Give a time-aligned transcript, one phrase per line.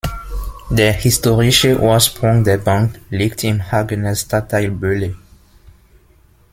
[0.71, 5.15] Der historische Ursprung der Bank liegt im Hagener Stadtteil Boele.